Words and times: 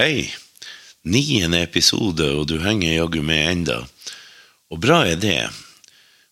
Hei! 0.00 0.30
Niende 1.12 1.58
episode, 1.60 2.24
og 2.32 2.46
du 2.48 2.54
henger 2.62 2.94
jaggu 2.94 3.20
med 3.20 3.40
enda. 3.50 3.74
Og 4.72 4.80
bra 4.80 5.02
er 5.04 5.18
det, 5.20 5.42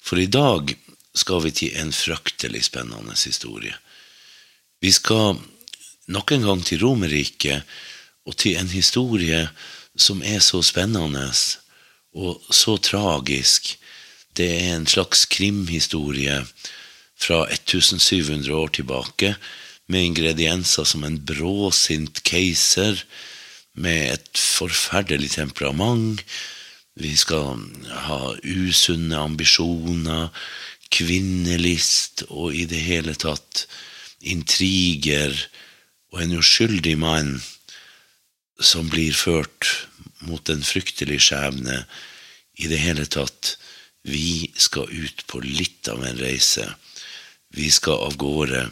for 0.01 0.17
i 0.17 0.25
dag 0.25 0.73
skal 1.13 1.43
vi 1.45 1.53
til 1.53 1.77
en 1.77 1.93
fryktelig 1.93 2.63
spennende 2.71 3.13
historie. 3.13 3.75
Vi 4.81 4.95
skal 4.97 5.37
nok 6.09 6.33
en 6.33 6.49
gang 6.49 6.65
til 6.65 6.81
Romerriket, 6.81 7.69
og 8.25 8.41
til 8.41 8.57
en 8.57 8.73
historie 8.73 9.45
som 10.01 10.25
er 10.25 10.41
så 10.41 10.65
spennende 10.65 11.29
og 12.17 12.41
så 12.49 12.81
tragisk. 12.81 13.75
Det 14.33 14.49
er 14.49 14.79
en 14.79 14.89
slags 14.89 15.29
krimhistorie 15.29 16.41
fra 17.21 17.45
1700 17.53 18.49
år 18.49 18.79
tilbake, 18.81 19.37
med 19.93 20.09
ingredienser 20.09 20.89
som 20.89 21.05
en 21.05 21.21
bråsint 21.21 22.25
keiser, 22.25 23.05
med 23.79 24.15
et 24.15 24.39
forferdelig 24.39 25.33
temperament. 25.37 26.23
Vi 26.99 27.15
skal 27.17 27.61
ha 28.07 28.35
usunne 28.43 29.21
ambisjoner, 29.23 30.33
kvinnelist 30.91 32.25
og 32.29 32.57
i 32.57 32.65
det 32.67 32.81
hele 32.81 33.15
tatt 33.15 33.67
intriger 34.25 35.35
og 36.13 36.25
en 36.25 36.39
uskyldig 36.41 36.97
mann 36.99 37.37
som 38.59 38.89
blir 38.91 39.15
ført 39.15 39.69
mot 40.27 40.51
en 40.51 40.65
fryktelig 40.65 41.21
skjebne. 41.29 41.85
I 42.59 42.67
det 42.67 42.81
hele 42.83 43.07
tatt, 43.07 43.55
vi 44.03 44.51
skal 44.59 44.91
ut 44.91 45.23
på 45.31 45.43
litt 45.45 45.91
av 45.93 46.03
en 46.03 46.19
reise. 46.19 46.67
Vi 47.55 47.69
skal 47.71 48.01
av 48.09 48.19
gårde 48.19 48.65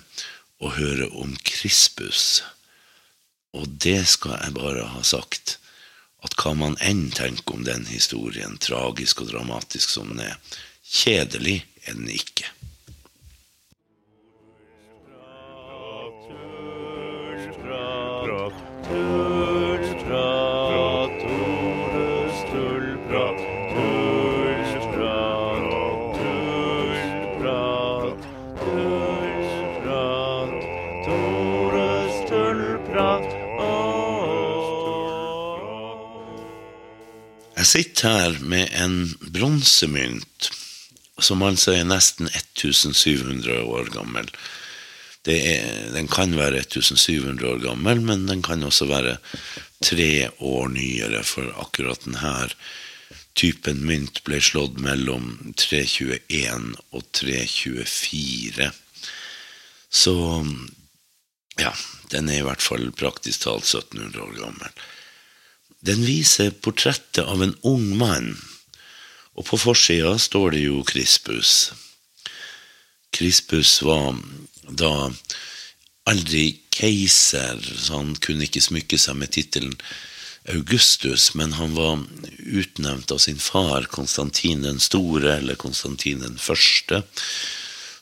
og 0.65 0.75
høre 0.81 1.11
om 1.21 1.37
Krispus. 1.47 2.43
Og 3.57 3.69
det 3.83 4.03
skal 4.11 4.37
jeg 4.37 4.55
bare 4.59 4.85
ha 4.93 5.03
sagt, 5.07 5.57
at 6.25 6.37
hva 6.41 6.53
man 6.59 6.77
enn 6.85 7.09
tenker 7.15 7.57
om 7.57 7.65
den 7.67 7.87
historien, 7.89 8.59
tragisk 8.61 9.23
og 9.25 9.33
dramatisk 9.33 9.95
som 9.97 10.13
den 10.13 10.27
er, 10.27 10.37
kjedelig 10.85 11.63
er 11.87 11.97
den 11.97 12.11
ikke. 12.13 12.53
Jeg 37.67 37.83
sitter 37.83 38.13
her 38.15 38.37
med 38.47 38.69
en 38.79 38.93
bronsemynt, 39.35 40.51
som 41.19 41.41
altså 41.43 41.73
er 41.75 41.89
nesten 41.89 42.29
1700 42.31 43.57
år 43.67 43.91
gammel. 43.91 44.29
Er, 45.27 45.91
den 45.91 46.07
kan 46.07 46.37
være 46.39 46.61
1700 46.63 47.43
år 47.51 47.59
gammel, 47.65 48.05
men 48.07 48.29
den 48.31 48.45
kan 48.47 48.63
også 48.63 48.87
være 48.87 49.17
tre 49.83 50.31
år 50.39 50.71
nyere, 50.77 51.25
for 51.27 51.51
akkurat 51.59 52.07
denne 52.07 52.37
typen 53.35 53.83
mynt 53.83 54.23
ble 54.23 54.39
slått 54.39 54.79
mellom 54.79 55.33
321 55.59 56.71
og 56.95 57.03
324. 57.19 58.71
Så 59.91 60.15
ja, 61.59 61.75
den 62.15 62.31
er 62.31 62.45
i 62.45 62.47
hvert 62.47 62.63
fall 62.63 62.93
praktisk 62.95 63.49
talt 63.49 63.67
1700 63.67 64.23
år 64.23 64.39
gammel. 64.45 64.87
Den 65.87 66.03
viser 66.03 66.51
portrettet 66.51 67.23
av 67.25 67.43
en 67.45 67.55
ung 67.63 67.93
mann, 67.99 68.33
og 69.39 69.47
på 69.47 69.59
forsida 69.61 70.17
står 70.19 70.57
det 70.57 70.65
jo 70.65 70.83
Krispus. 70.89 71.71
Krispus 73.15 73.79
var 73.87 74.17
da 74.67 75.11
aldri 76.11 76.59
keiser, 76.75 77.63
så 77.63 78.01
han 78.01 78.17
kunne 78.21 78.49
ikke 78.49 78.65
smykke 78.65 78.99
seg 78.99 79.19
med 79.21 79.33
tittelen 79.37 79.77
Augustus, 80.53 81.33
men 81.35 81.55
han 81.59 81.75
var 81.75 82.03
utnevnt 82.39 83.11
av 83.11 83.19
sin 83.23 83.39
far 83.39 83.89
Konstantin 83.91 84.63
den 84.63 84.81
store, 84.83 85.39
eller 85.39 85.59
Konstantin 85.59 86.23
den 86.23 86.39
første, 86.39 87.03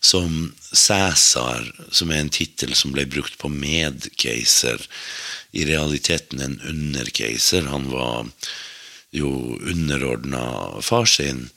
som 0.05 0.53
Cæsar, 0.73 1.65
som 1.91 2.11
er 2.13 2.21
en 2.21 2.33
tittel 2.33 2.75
som 2.77 2.93
ble 2.93 3.07
brukt 3.09 3.39
på 3.41 3.49
medkeiser, 3.49 4.83
i 5.55 5.65
realiteten 5.69 6.43
en 6.43 6.61
underkeiser. 6.69 7.69
Han 7.71 7.89
var 7.91 8.27
jo 9.15 9.31
underordna 9.63 10.45
far 10.83 11.07
sin, 11.07 11.49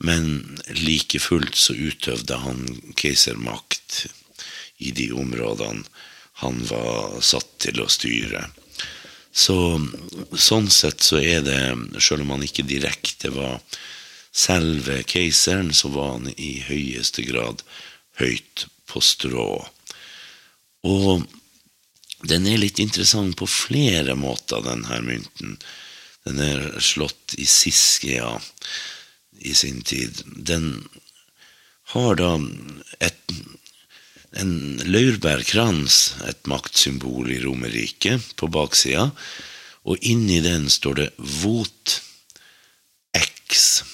men 0.00 0.58
like 0.68 1.20
fullt 1.20 1.54
så 1.54 1.76
utøvde 1.76 2.40
han 2.40 2.64
keisermakt 2.96 4.06
i 4.78 4.90
de 4.96 5.10
områdene 5.12 5.84
han 6.42 6.64
var 6.66 7.20
satt 7.22 7.52
til 7.62 7.78
å 7.84 7.90
styre. 7.92 8.48
Så 9.34 9.54
sånn 10.38 10.70
sett 10.70 11.04
så 11.04 11.20
er 11.22 11.44
det, 11.46 11.60
sjøl 12.02 12.24
om 12.24 12.34
han 12.34 12.46
ikke 12.46 12.66
direkte 12.66 13.30
var 13.34 13.60
selve 14.34 15.02
keiseren, 15.06 15.70
så 15.74 15.90
var 15.94 16.16
han 16.16 16.32
i 16.34 16.56
høyeste 16.66 17.22
grad 17.26 17.62
høyt 18.18 18.66
på 18.90 19.02
strå. 19.02 19.48
Og 20.86 21.24
den 22.28 22.46
er 22.48 22.60
litt 22.60 22.80
interessant 22.80 23.36
på 23.36 23.48
flere 23.50 24.16
måter, 24.16 24.62
denne 24.64 25.00
mynten. 25.04 25.58
Den 26.24 26.40
er 26.40 26.80
slått 26.80 27.36
i 27.36 27.46
Siskia 27.48 28.30
i 29.44 29.52
sin 29.54 29.82
tid. 29.84 30.22
Den 30.24 30.86
har 31.92 32.16
da 32.16 32.30
et, 33.04 33.34
en 34.40 34.54
laurbærkrans, 34.88 35.98
et 36.24 36.48
maktsymbol 36.48 37.28
i 37.34 37.42
Romerriket, 37.44 38.32
på 38.40 38.48
baksida. 38.48 39.10
Og 39.84 40.00
inni 40.00 40.40
den 40.44 40.70
står 40.72 41.00
det 41.02 41.10
Vot 41.42 41.98
X. 43.20 43.84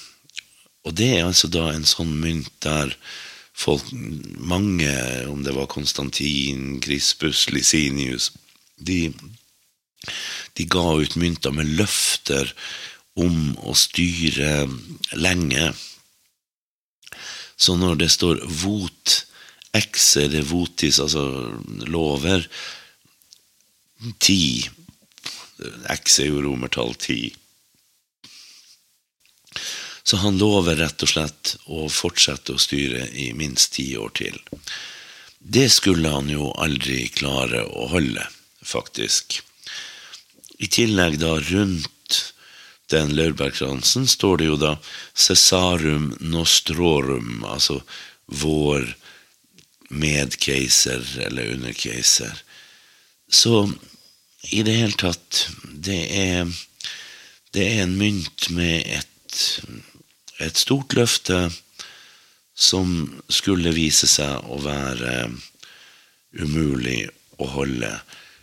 Og 0.87 0.95
det 0.97 1.11
er 1.17 1.27
altså 1.27 1.51
da 1.51 1.67
en 1.73 1.89
sånn 1.89 2.15
mynt 2.23 2.53
der 2.62 2.95
folk, 3.60 3.91
mange, 4.41 4.93
om 5.28 5.43
det 5.44 5.53
var 5.56 5.69
Konstantin, 5.71 6.81
Krispus, 6.81 7.48
Lisinius 7.53 8.31
de, 8.81 9.12
de 10.56 10.65
ga 10.65 10.87
ut 10.97 11.16
mynter 11.21 11.53
med 11.54 11.69
løfter 11.78 12.54
om 13.20 13.53
å 13.69 13.75
styre 13.76 14.65
lenge. 15.19 15.70
Så 17.60 17.76
når 17.76 18.00
det 18.00 18.10
står 18.15 18.41
vot, 18.62 19.16
er 19.76 20.31
det 20.32 20.47
votis, 20.49 20.99
altså 21.03 21.25
lover, 21.87 22.47
ti 24.19 24.65
X 25.93 26.19
er 26.22 26.31
jo 26.31 26.41
romertall 26.47 26.94
ti. 26.97 27.34
Så 30.10 30.16
han 30.16 30.38
lover 30.38 30.75
rett 30.81 31.03
og 31.06 31.09
slett 31.12 31.53
å 31.71 31.84
fortsette 31.87 32.56
å 32.56 32.59
styre 32.59 33.04
i 33.15 33.28
minst 33.38 33.76
ti 33.76 33.84
år 33.94 34.10
til. 34.19 34.41
Det 35.38 35.69
skulle 35.71 36.10
han 36.10 36.26
jo 36.32 36.48
aldri 36.59 37.04
klare 37.15 37.60
å 37.62 37.84
holde, 37.93 38.25
faktisk. 38.59 39.37
I 40.59 40.66
tillegg 40.66 41.20
da 41.22 41.37
rundt 41.53 42.16
den 42.91 43.15
laurbærkransen 43.15 44.09
står 44.10 44.41
det 44.41 44.49
jo 44.49 44.56
da 44.59 44.72
Cesarum 45.15 46.09
Nostrorum, 46.19 47.44
altså 47.47 47.78
vår 48.43 48.88
medkeiser 49.94 51.06
eller 51.28 51.53
underkeiser. 51.53 52.34
Så 53.31 53.62
i 54.50 54.66
det 54.66 54.75
hele 54.75 54.99
tatt, 55.06 55.44
det 55.70 56.02
er, 56.19 56.50
det 57.55 57.69
er 57.76 57.85
en 57.87 57.96
mynt 58.02 58.50
med 58.58 58.90
et 58.99 59.06
et 60.40 60.56
stort 60.56 60.94
løfte 60.96 61.48
som 62.56 63.20
skulle 63.32 63.72
vise 63.76 64.08
seg 64.10 64.48
å 64.50 64.58
være 64.64 65.31
umulig 66.37 67.08
å 67.40 67.48
holde. 67.54 67.92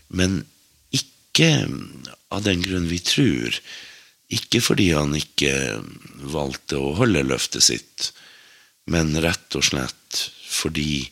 Men 0.09 0.41
ikke 0.95 1.49
av 2.33 2.43
den 2.47 2.63
grunn 2.65 2.87
vi 2.89 2.99
tror. 3.03 3.59
Ikke 4.33 4.61
fordi 4.63 4.89
han 4.91 5.15
ikke 5.15 5.53
valgte 6.33 6.79
å 6.81 6.95
holde 6.97 7.23
løftet 7.23 7.63
sitt, 7.63 8.11
men 8.91 9.15
rett 9.23 9.55
og 9.55 9.63
slett 9.69 10.23
fordi 10.47 11.07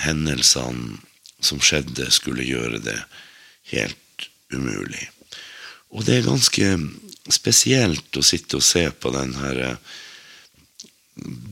hendelsene 0.00 1.00
som 1.40 1.60
skjedde, 1.64 2.10
skulle 2.12 2.44
gjøre 2.44 2.82
det 2.84 2.98
helt 3.72 4.28
umulig. 4.52 5.08
Og 5.90 6.04
det 6.06 6.18
er 6.18 6.26
ganske 6.28 6.66
spesielt 7.34 8.16
å 8.16 8.24
sitte 8.24 8.58
og 8.58 8.66
se 8.66 8.86
på 8.90 9.12
den 9.14 9.34
her 9.40 9.62
eh, 9.66 9.96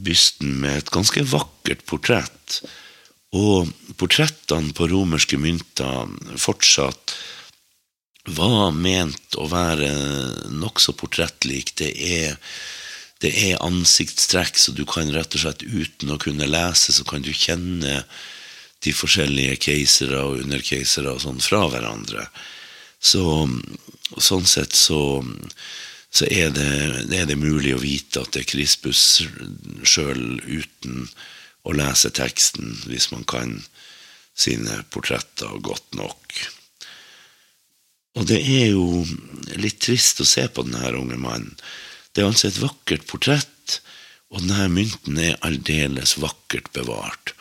bysten 0.05 0.59
med 0.63 0.83
et 0.83 0.93
ganske 0.95 1.25
vakkert 1.29 1.85
portrett. 1.89 2.61
Og 3.37 3.69
portrettene 4.01 4.73
på 4.77 4.89
romerske 4.89 5.37
mynter 5.41 6.09
fortsatt 6.41 7.17
var 8.29 8.73
ment 8.77 9.37
å 9.41 9.47
være 9.49 9.89
nokså 10.53 10.95
portrettlik. 10.97 11.75
Det 11.81 11.91
er, 11.93 12.37
det 13.25 13.33
er 13.51 13.63
ansiktstrekk, 13.65 14.57
så 14.57 14.73
du 14.77 14.85
kan 14.89 15.13
rett 15.13 15.37
og 15.37 15.45
slett 15.45 15.65
uten 15.65 16.13
å 16.13 16.21
kunne 16.21 16.49
lese, 16.49 16.93
så 16.93 17.05
kan 17.09 17.25
du 17.25 17.33
kjenne 17.33 18.03
de 18.85 18.95
forskjellige 18.95 19.59
keisere 19.69 20.21
og 20.23 20.45
underkeisere 20.45 21.13
og 21.13 21.25
sånn 21.25 21.43
fra 21.43 21.65
hverandre. 21.73 22.29
Så 22.99 23.23
sånn 24.19 24.47
sett 24.49 24.75
så, 24.75 25.23
så 26.11 26.27
er, 26.27 26.51
det, 26.55 26.69
er, 27.15 27.27
det, 27.29 27.39
mulig 27.39 27.75
å 27.77 27.83
vite 27.83 28.25
at 28.25 28.33
det 28.35 28.45
er 28.45 28.53
Krispus 28.53 29.03
sjøl 29.87 30.41
uten 30.43 31.09
å 31.69 31.75
lese 31.77 32.11
teksten, 32.15 32.75
hvis 32.89 33.11
man 33.13 33.27
kan 33.29 33.59
sine 34.39 34.83
portretter 34.95 35.59
godt 35.63 35.99
nok. 35.99 36.39
Og 38.19 38.27
det 38.27 38.39
er 38.41 38.73
jo 38.73 39.05
litt 39.61 39.79
trist 39.85 40.23
å 40.23 40.27
se 40.27 40.47
på 40.51 40.65
denne 40.67 40.95
unge 40.99 41.19
mannen. 41.21 41.55
Det 42.13 42.25
er 42.25 42.31
altså 42.31 42.49
et 42.49 42.63
vakkert 42.63 43.07
portrett, 43.11 43.79
og 44.33 44.43
denne 44.43 44.67
mynten 44.73 45.21
er 45.23 45.39
aldeles 45.47 46.17
vakkert 46.21 46.73
bevart. 46.75 47.35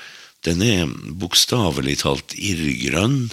Den 0.46 0.62
er 0.64 0.92
bokstavelig 1.20 1.98
talt 2.04 2.36
irrgrønn. 2.38 3.32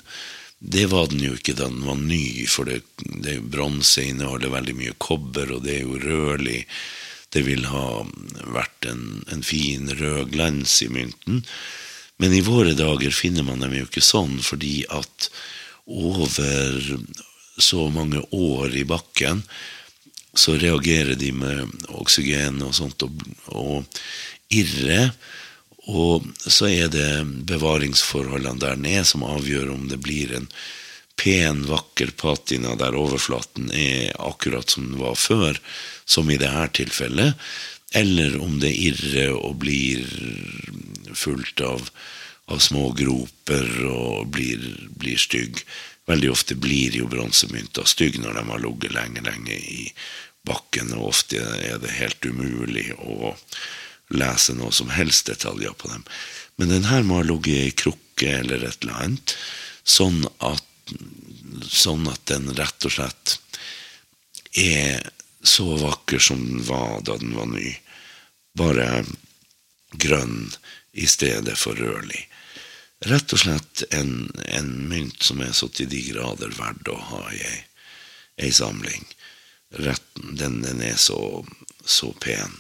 Det 0.67 0.87
var 0.89 1.11
den 1.13 1.21
jo 1.21 1.35
ikke 1.37 1.57
da 1.59 1.69
den 1.69 1.85
var 1.85 1.99
ny, 2.01 2.47
for 2.49 2.69
det, 2.69 2.81
det 3.21 3.37
bronse 3.53 4.07
inneholder 4.09 4.53
veldig 4.55 4.75
mye 4.79 4.95
kobber, 5.03 5.53
og 5.53 5.67
det 5.67 5.79
er 5.79 5.83
jo 5.85 6.01
rødlig. 6.01 6.63
Det 7.35 7.43
vil 7.45 7.67
ha 7.69 8.05
vært 8.55 8.89
en, 8.89 9.25
en 9.35 9.43
fin 9.45 9.91
rød 9.93 10.33
glans 10.33 10.79
i 10.87 10.89
mynten. 10.89 11.43
Men 12.23 12.33
i 12.33 12.45
våre 12.47 12.73
dager 12.79 13.13
finner 13.13 13.45
man 13.45 13.61
dem 13.61 13.75
jo 13.77 13.89
ikke 13.89 14.05
sånn, 14.05 14.39
fordi 14.41 14.87
at 14.89 15.29
over 15.85 16.81
så 17.61 17.89
mange 17.93 18.23
år 18.33 18.73
i 18.75 18.87
bakken 18.89 19.43
så 20.35 20.57
reagerer 20.59 21.15
de 21.19 21.31
med 21.37 21.89
oksygen 21.95 22.63
og 22.65 22.73
sånt 22.75 23.05
og, 23.07 23.21
og 23.53 24.01
irre. 24.55 25.11
Og 25.91 26.25
så 26.41 26.71
er 26.71 26.89
det 26.93 27.25
bevaringsforholdene 27.49 28.61
der 28.63 28.81
nede 28.81 29.05
som 29.09 29.27
avgjør 29.27 29.75
om 29.75 29.89
det 29.91 30.01
blir 30.05 30.33
en 30.37 30.49
pen, 31.21 31.65
vakker 31.69 32.15
patina 32.19 32.75
der 32.81 32.97
overflaten 32.99 33.71
er 33.71 34.15
akkurat 34.19 34.71
som 34.71 34.89
den 34.89 34.99
var 35.03 35.19
før, 35.21 35.61
som 36.05 36.31
i 36.31 36.41
dette 36.41 36.67
tilfellet, 36.81 37.37
eller 37.95 38.41
om 38.43 38.59
det 38.63 38.73
irrer 38.75 39.37
og 39.37 39.61
blir 39.63 40.09
fullt 41.15 41.61
av, 41.63 41.91
av 42.51 42.59
små 42.65 42.91
groper 42.97 43.69
og 43.87 44.33
blir, 44.35 44.65
blir 44.99 45.21
stygg. 45.21 45.63
Veldig 46.11 46.33
ofte 46.33 46.57
blir 46.59 46.97
jo 46.97 47.07
bronsemynter 47.09 47.87
stygge 47.89 48.25
når 48.25 48.41
de 48.41 48.47
har 48.51 48.65
ligget 48.65 48.97
lenge, 48.97 49.23
lenge 49.25 49.55
i 49.57 49.87
bakken, 50.45 50.91
og 50.99 51.13
ofte 51.15 51.41
er 51.41 51.79
det 51.81 51.95
helt 52.01 52.27
umulig 52.27 52.91
å 52.99 53.35
lese 54.13 54.55
noe 54.57 54.73
som 54.73 54.91
helst 54.93 55.29
detaljer 55.31 55.75
på 55.79 55.89
dem. 55.89 56.05
Men 56.57 56.73
den 56.73 56.89
her 56.91 57.03
må 57.03 57.21
ha 57.21 57.27
ligget 57.27 57.69
i 57.69 57.77
krukke 57.85 58.31
eller 58.41 58.67
et 58.67 58.85
eller 58.85 59.01
annet, 59.05 59.37
sånn 59.85 60.23
at, 60.45 60.95
sånn 61.67 62.07
at 62.11 62.23
den 62.31 62.53
rett 62.59 62.87
og 62.87 62.95
slett 62.95 63.39
er 64.55 65.11
så 65.45 65.67
vakker 65.77 66.23
som 66.23 66.41
den 66.47 66.63
var 66.65 67.01
da 67.05 67.19
den 67.21 67.35
var 67.37 67.51
ny. 67.51 67.75
Bare 68.57 69.05
grønn 69.99 70.53
i 70.93 71.07
stedet 71.11 71.57
for 71.59 71.75
rødlig. 71.79 72.29
Rett 73.05 73.35
og 73.37 73.43
slett 73.43 73.83
en, 73.93 74.31
en 74.49 74.71
mynt 74.89 75.23
som 75.23 75.43
er 75.45 75.53
så 75.53 75.69
til 75.69 75.91
de 75.93 76.01
grader 76.07 76.55
verdt 76.57 76.89
å 76.89 76.97
ha 77.11 77.25
i 77.35 77.43
ei, 77.45 78.51
samling. 78.55 79.05
Rett, 79.85 80.07
den, 80.15 80.63
den, 80.63 80.81
er 80.83 80.97
så, 81.01 81.45
så 81.85 82.13
pen. 82.23 82.55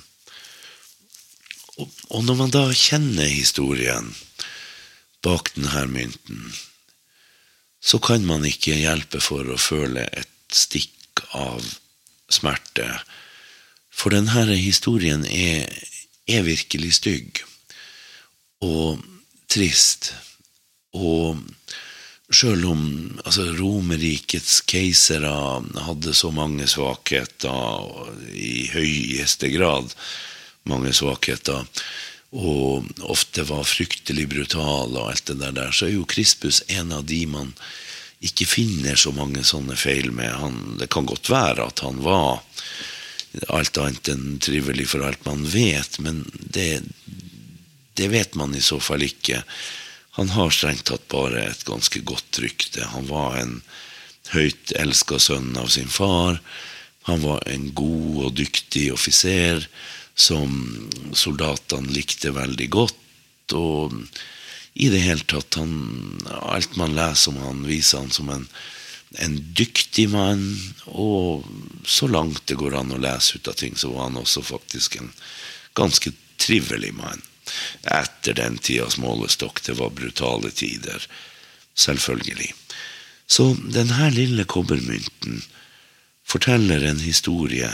Og, 1.80 2.20
når 2.22 2.36
man 2.38 2.52
da 2.54 2.68
kjenner 2.70 3.26
historien 3.26 4.12
bak 5.24 5.50
denne 5.56 5.86
mynten, 5.90 6.52
så 7.84 7.98
kan 8.00 8.24
man 8.26 8.46
ikke 8.48 8.76
hjelpe 8.78 9.20
for 9.20 9.48
å 9.50 9.60
føle 9.60 10.06
et 10.14 10.54
stikk 10.54 11.24
av 11.36 11.64
smerte. 12.32 12.86
For 13.92 14.14
denne 14.14 14.46
historien 14.56 15.26
er, 15.26 15.66
er 16.30 16.46
virkelig 16.46 16.94
stygg 17.00 17.42
og 18.64 19.02
trist. 19.50 20.12
Og 20.94 21.42
sjøl 22.34 22.64
om 22.70 22.84
altså, 23.24 23.50
Romerrikets 23.58 24.62
keisere 24.70 25.34
hadde 25.86 26.14
så 26.16 26.30
mange 26.34 26.68
svakheter, 26.70 27.90
i 28.32 28.68
høyeste 28.72 29.50
grad, 29.54 29.92
mange 30.68 30.92
svakheter, 30.96 31.64
og 32.34 32.88
ofte 33.06 33.44
var 33.46 33.66
fryktelig 33.68 34.26
brutale 34.32 34.98
og 34.98 35.12
alt 35.12 35.30
det 35.30 35.52
der, 35.54 35.70
så 35.70 35.86
er 35.86 35.94
jo 35.94 36.08
Krispus 36.08 36.64
en 36.66 36.92
av 36.96 37.04
de 37.06 37.20
man 37.30 37.52
ikke 38.24 38.46
finner 38.48 38.98
så 38.98 39.12
mange 39.14 39.44
sånne 39.46 39.76
feil 39.78 40.10
med. 40.14 40.32
Han, 40.40 40.58
det 40.80 40.88
kan 40.90 41.06
godt 41.06 41.30
være 41.30 41.68
at 41.68 41.84
han 41.84 42.00
var 42.02 42.42
alt 43.52 43.78
annet 43.82 44.10
enn 44.10 44.38
trivelig 44.42 44.88
for 44.92 45.04
alt 45.06 45.24
man 45.26 45.44
vet, 45.50 45.98
men 46.02 46.22
det, 46.32 46.82
det 47.98 48.10
vet 48.10 48.34
man 48.38 48.54
i 48.54 48.62
så 48.64 48.80
fall 48.82 49.04
ikke. 49.06 49.42
Han 50.18 50.30
har 50.34 50.54
strengt 50.54 50.86
tatt 50.90 51.06
bare 51.12 51.48
et 51.50 51.64
ganske 51.66 52.00
godt 52.06 52.38
rykte. 52.42 52.86
Han 52.94 53.08
var 53.10 53.38
en 53.40 53.58
høyt 54.32 54.72
elska 54.78 55.18
sønn 55.20 55.52
av 55.60 55.68
sin 55.74 55.90
far. 55.90 56.38
Han 57.10 57.22
var 57.26 57.42
en 57.50 57.68
god 57.76 58.28
og 58.28 58.36
dyktig 58.38 58.88
offiser 58.94 59.66
som 60.14 60.54
soldatene 61.12 61.92
likte 61.94 62.32
veldig 62.34 62.68
godt. 62.70 63.54
Og 63.58 63.94
i 64.74 64.88
det 64.90 65.02
hele 65.04 65.26
tatt 65.30 65.58
han, 65.60 65.74
Alt 66.54 66.78
man 66.80 66.96
leser 66.96 67.34
om 67.34 67.42
han, 67.42 67.66
viser 67.68 68.02
han 68.02 68.14
som 68.14 68.30
en, 68.32 68.46
en 69.22 69.36
dyktig 69.58 70.08
mann. 70.14 70.46
Og 70.86 71.46
så 71.86 72.08
langt 72.10 72.46
det 72.50 72.58
går 72.60 72.78
an 72.78 72.94
å 72.94 73.02
lese 73.02 73.38
ut 73.38 73.50
av 73.50 73.58
ting, 73.60 73.76
så 73.76 73.92
var 73.94 74.08
han 74.08 74.22
også 74.22 74.42
faktisk 74.46 74.98
en 75.00 75.12
ganske 75.78 76.14
trivelig 76.42 76.94
mann. 76.94 77.22
Etter 77.84 78.36
den 78.38 78.58
tidas 78.58 78.96
målestokk. 78.98 79.62
Det 79.62 79.76
var 79.78 79.94
brutale 79.94 80.50
tider. 80.50 81.06
Selvfølgelig. 81.74 82.52
Så 83.26 83.54
denne 83.72 84.10
lille 84.14 84.44
kobbermynten 84.44 85.42
forteller 86.24 86.84
en 86.86 87.02
historie 87.02 87.70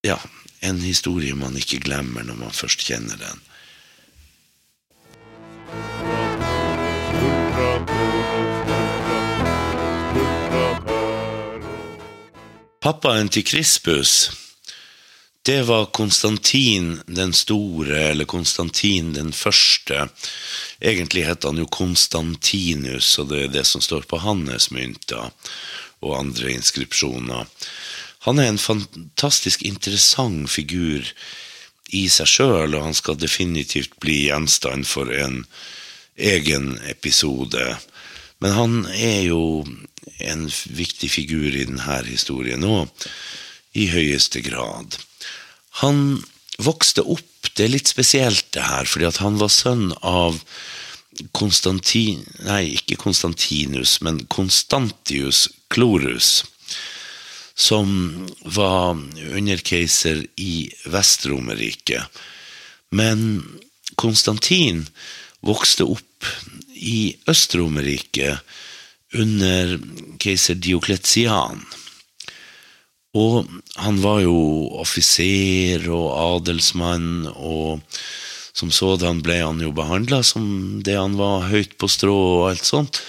Ja, 0.00 0.16
en 0.60 0.80
historie 0.80 1.34
man 1.34 1.56
ikke 1.56 1.80
glemmer 1.84 2.26
når 2.26 2.36
man 2.44 2.54
først 2.54 2.84
kjenner 2.84 3.16
den. 3.20 3.40
Pappaen 12.80 13.28
til 13.28 13.44
Krispus, 13.44 14.30
det 15.42 15.62
var 15.68 15.90
Konstantin 15.92 17.00
den 17.06 17.32
store, 17.32 18.10
eller 18.10 18.24
Konstantin 18.24 19.12
den 19.14 19.32
første. 19.32 20.08
Egentlig 20.80 21.26
het 21.28 21.44
han 21.44 21.60
jo 21.60 21.66
Konstantinus, 21.66 23.18
og 23.18 23.28
det 23.30 23.42
er 23.44 23.52
det 23.54 23.66
som 23.68 23.84
står 23.84 24.08
på 24.08 24.20
hans 24.20 24.70
mynter 24.72 25.30
og 26.00 26.18
andre 26.18 26.52
inskripsjoner. 26.52 27.48
Han 28.26 28.40
er 28.40 28.50
en 28.50 28.60
fantastisk 28.60 29.62
interessant 29.64 30.50
figur 30.52 31.06
i 31.96 32.04
seg 32.12 32.28
sjøl, 32.28 32.74
og 32.76 32.90
han 32.90 32.96
skal 32.96 33.18
definitivt 33.18 33.96
bli 34.02 34.26
gjenstand 34.28 34.86
for 34.88 35.10
en 35.14 35.44
egen 36.20 36.74
episode. 36.90 37.64
Men 38.44 38.56
han 38.56 38.76
er 38.92 39.22
jo 39.30 39.64
en 40.20 40.44
viktig 40.76 41.10
figur 41.12 41.48
i 41.48 41.64
denne 41.64 42.00
historien 42.08 42.64
òg, 42.66 42.88
i 43.72 43.88
høyeste 43.88 44.42
grad. 44.44 44.98
Han 45.84 46.20
vokste 46.58 47.06
opp 47.06 47.26
Det 47.56 47.64
er 47.64 47.72
litt 47.72 47.88
spesielt, 47.88 48.44
det 48.52 48.62
her, 48.62 48.84
fordi 48.84 49.08
han 49.18 49.38
var 49.40 49.48
sønn 49.50 49.90
av 50.06 50.36
Konstantin... 51.36 52.20
Nei, 52.44 52.76
ikke 52.76 52.98
Konstantinus, 53.00 53.96
men 54.04 54.20
Konstantius 54.32 55.46
Klorus 55.72 56.44
som 57.60 57.90
var 58.44 58.96
underkeiser 59.36 60.22
i 60.40 60.70
Vest-Romerriket. 60.88 62.20
Men 62.90 63.42
Konstantin 64.00 64.86
vokste 65.44 65.84
opp 65.84 66.30
i 66.74 67.16
Øst-Romerriket 67.28 68.40
under 69.12 69.76
keiser 70.22 70.56
Diokletian. 70.56 71.60
Og 73.12 73.44
han 73.76 74.00
var 74.00 74.22
jo 74.22 74.38
offiser 74.80 75.84
og 75.90 76.08
adelsmann, 76.14 77.26
og 77.34 77.82
som 78.56 78.70
sådan 78.72 79.20
ble 79.26 79.40
han 79.42 79.60
jo 79.60 79.72
behandla 79.74 80.22
som 80.26 80.80
det 80.86 80.96
han 80.96 81.18
var, 81.18 81.50
høyt 81.50 81.76
på 81.76 81.90
strå 81.90 82.16
og 82.16 82.50
alt 82.52 82.66
sånt. 82.68 83.02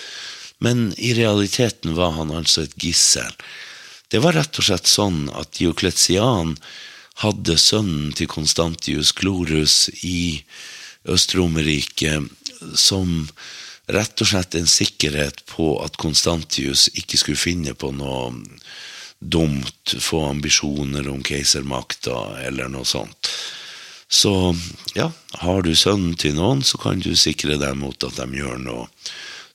Men 0.62 0.90
i 0.98 1.14
realiteten 1.18 1.96
var 1.98 2.18
han 2.18 2.34
altså 2.34 2.66
et 2.66 2.76
gissel. 2.82 3.30
Det 4.12 4.20
var 4.20 4.36
rett 4.36 4.58
og 4.60 4.68
slett 4.68 4.90
sånn 4.92 5.30
at 5.40 5.54
Diokletian 5.56 6.58
hadde 7.24 7.56
sønnen 7.60 8.12
til 8.18 8.28
Konstantius 8.32 9.14
Glorus 9.16 9.86
i 10.04 10.42
Øst-Romerriket 11.08 12.28
som 12.76 13.30
rett 13.92 14.22
og 14.22 14.30
slett 14.34 14.58
en 14.60 14.68
sikkerhet 14.68 15.46
på 15.50 15.74
at 15.84 15.96
Konstantius 16.02 16.90
ikke 17.00 17.22
skulle 17.22 17.40
finne 17.40 17.74
på 17.74 17.94
noe 17.96 18.34
dumt, 19.22 19.96
få 20.00 20.26
ambisjoner 20.28 21.08
om 21.12 21.24
keisermakta 21.24 22.42
eller 22.44 22.72
noe 22.74 22.88
sånt. 22.90 23.32
Så 24.12 24.34
ja, 24.98 25.08
har 25.40 25.64
du 25.64 25.72
sønnen 25.78 26.18
til 26.20 26.36
noen, 26.36 26.66
så 26.68 26.82
kan 26.82 27.00
du 27.00 27.14
sikre 27.16 27.56
deg 27.62 27.78
mot 27.80 28.04
at 28.04 28.18
de 28.20 28.42
gjør 28.42 28.60
noe 28.60 28.88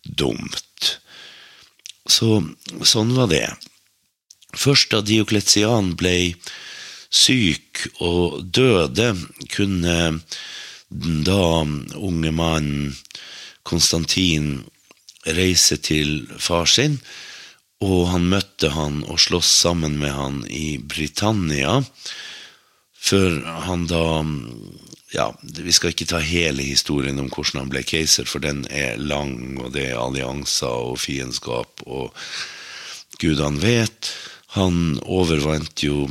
dumt. 0.06 0.92
Så 2.08 2.40
sånn 2.86 3.12
var 3.18 3.28
det. 3.28 3.48
Først 4.54 4.92
da 4.92 5.02
Diokletian 5.02 5.94
ble 5.98 6.34
syk 7.10 7.86
og 8.04 8.44
døde, 8.44 9.14
kunne 9.52 9.98
da 11.26 11.42
unge 11.96 12.32
mannen 12.32 12.94
Konstantin 13.66 14.60
reise 15.26 15.76
til 15.82 16.28
far 16.38 16.68
sin, 16.70 17.00
og 17.82 18.06
han 18.12 18.28
møtte 18.30 18.70
han 18.72 19.02
og 19.04 19.18
sloss 19.20 19.50
sammen 19.64 19.98
med 20.00 20.14
han 20.14 20.38
i 20.48 20.78
Britannia, 20.78 21.80
før 22.94 23.42
han 23.66 23.86
da 23.90 24.06
ja, 25.14 25.30
Vi 25.40 25.72
skal 25.72 25.92
ikke 25.94 26.08
ta 26.10 26.18
hele 26.20 26.64
historien 26.66 27.20
om 27.22 27.28
hvordan 27.30 27.62
han 27.62 27.70
ble 27.72 27.82
keiser, 27.86 28.26
for 28.26 28.42
den 28.42 28.64
er 28.74 28.98
lang, 28.98 29.56
og 29.62 29.72
det 29.76 29.90
er 29.92 30.00
allianser 30.02 30.90
og 30.90 30.98
fiendskap, 31.00 31.84
og 31.86 32.10
gudene 33.22 33.62
vet. 33.62 34.10
Han 34.56 34.96
overvant 35.04 35.82
jo 35.84 36.06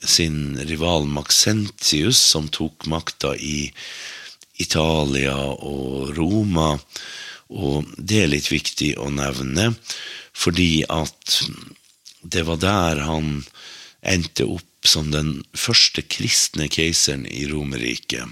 sin 0.00 0.56
rival 0.64 1.04
Maxentius, 1.04 2.16
som 2.16 2.48
tok 2.48 2.86
makta 2.88 3.34
i 3.36 3.68
Italia 4.60 5.36
og 5.36 6.14
Roma. 6.16 6.78
Og 7.50 7.84
det 7.98 8.22
er 8.22 8.32
litt 8.32 8.48
viktig 8.48 8.94
å 8.96 9.10
nevne, 9.12 9.74
fordi 10.32 10.86
at 10.88 11.40
det 12.22 12.46
var 12.48 12.60
der 12.62 13.04
han 13.04 13.42
endte 14.00 14.46
opp 14.48 14.88
som 14.88 15.10
den 15.12 15.42
første 15.52 16.00
kristne 16.08 16.70
keiseren 16.72 17.26
i 17.28 17.44
Romerriket, 17.50 18.24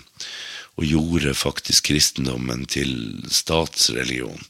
og 0.79 0.87
gjorde 0.87 1.35
faktisk 1.37 1.91
kristendommen 1.91 2.65
til 2.71 3.21
statsreligion. 3.29 4.41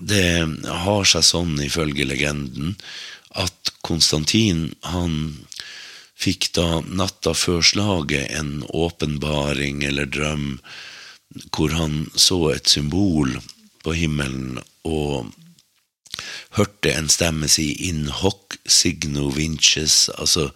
Det 0.00 0.40
har 0.64 1.04
seg 1.08 1.26
sånn, 1.26 1.58
ifølge 1.60 2.06
legenden, 2.08 2.78
at 3.34 3.72
Konstantin 3.84 4.72
han 4.86 5.46
fikk 6.24 6.52
da 6.56 6.80
natta 6.86 7.34
før 7.36 7.62
slaget 7.64 8.30
en 8.38 8.62
åpenbaring 8.70 9.82
eller 9.84 10.08
drøm 10.08 10.58
hvor 11.54 11.74
han 11.74 12.04
så 12.14 12.38
et 12.54 12.70
symbol 12.70 13.34
på 13.84 13.96
himmelen 13.98 14.60
og 14.86 15.32
hørte 16.54 16.92
en 16.94 17.08
stemme 17.10 17.48
si 17.50 17.72
'in 17.88 18.06
hoc 18.22 18.56
signo 18.66 19.30
vinces', 19.34 20.10
altså 20.18 20.50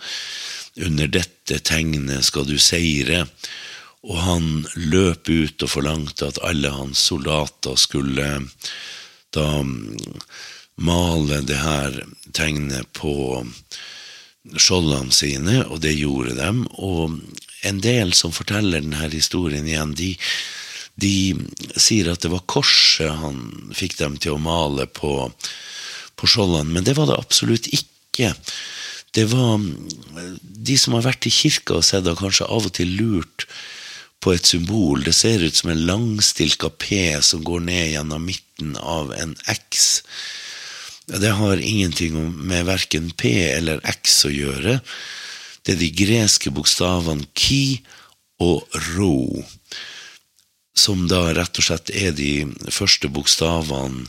'under 0.77 1.07
dette 1.07 1.59
tegnet 1.59 2.25
skal 2.25 2.47
du 2.47 2.59
seire', 2.59 3.27
og 4.03 4.19
han 4.23 4.67
løp 4.77 5.29
ut 5.29 5.63
og 5.63 5.71
forlangte 5.71 6.27
at 6.27 6.39
alle 6.43 6.71
hans 6.71 6.99
soldater 7.11 7.75
skulle 7.75 8.29
da 9.35 9.47
male 10.79 11.43
det 11.47 11.59
her 11.59 11.97
tegnet 12.37 12.87
på 12.97 13.45
skjoldene 14.57 15.13
sine, 15.13 15.63
og 15.67 15.83
det 15.85 15.97
gjorde 15.99 16.37
dem. 16.39 16.65
Og 16.79 17.19
en 17.67 17.81
del 17.85 18.15
som 18.17 18.35
forteller 18.35 18.85
denne 18.85 19.11
historien 19.13 19.67
igjen, 19.69 19.95
de, 19.99 20.13
de 21.01 21.15
sier 21.77 22.13
at 22.13 22.25
det 22.25 22.33
var 22.33 22.47
korset 22.51 23.19
han 23.21 23.73
fikk 23.77 23.99
dem 24.01 24.19
til 24.23 24.37
å 24.37 24.43
male 24.43 24.87
på, 24.87 25.31
på 26.17 26.31
skjoldene, 26.31 26.71
men 26.73 26.87
det 26.87 26.97
var 26.99 27.11
det 27.11 27.19
absolutt 27.19 27.71
ikke. 27.75 28.33
Det 29.15 29.25
var 29.31 29.61
De 30.69 30.75
som 30.77 30.95
har 30.99 31.07
vært 31.07 31.27
i 31.27 31.33
kirka 31.33 31.79
og 31.79 31.87
sett, 31.87 32.07
har 32.07 32.19
kanskje 32.19 32.47
av 32.47 32.67
og 32.69 32.75
til 32.77 32.91
lurt 32.99 33.47
på 34.23 34.35
et 34.35 34.47
symbol. 34.47 35.05
Det 35.07 35.15
ser 35.17 35.43
ut 35.43 35.55
som 35.55 35.71
en 35.73 35.87
langstilka 35.87 36.71
P 36.71 36.99
som 37.25 37.45
går 37.47 37.63
ned 37.69 37.93
gjennom 37.95 38.27
midten 38.27 38.75
av 38.77 39.15
en 39.17 39.37
X. 39.49 40.03
Det 41.09 41.31
har 41.31 41.57
ingenting 41.57 42.19
med 42.47 42.67
verken 42.69 43.11
P 43.17 43.31
eller 43.49 43.81
X 43.88 44.25
å 44.29 44.33
gjøre. 44.33 44.79
Det 45.65 45.73
er 45.75 45.81
de 45.81 45.88
greske 45.97 46.53
bokstavene 46.53 47.25
ki 47.33 47.81
og 48.45 48.77
ro, 48.93 49.43
som 50.77 51.07
da 51.11 51.31
rett 51.35 51.59
og 51.59 51.65
slett 51.65 51.91
er 51.91 52.12
de 52.12 52.45
første 52.69 53.09
bokstavene 53.09 54.05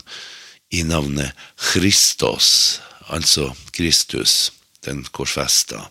i 0.76 0.84
navnet 0.86 1.32
Christos, 1.72 2.78
altså 3.08 3.48
Kristus, 3.74 4.52
den 4.84 5.02
korsfesta. 5.08 5.88